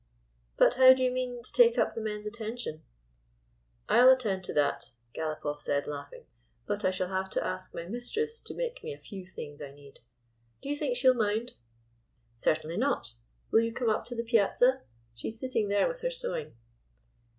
[0.57, 2.81] "But how do you mean to take up the men's attention?""
[3.87, 6.25] I 'll attend to that," GalopofF said, laughing.
[6.65, 9.69] But I shall have to ask my mistress to make me a few things I
[9.69, 9.99] need.
[10.63, 11.51] Do you think she will mind?""
[12.35, 13.13] Certainly not.
[13.51, 14.81] Will you come up to the piazza?
[15.13, 16.55] She is sitting there with her sewing."